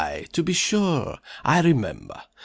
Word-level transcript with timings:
to 0.31 0.41
be 0.41 0.51
sure. 0.51 1.19
I 1.45 1.61
remember. 1.61 2.23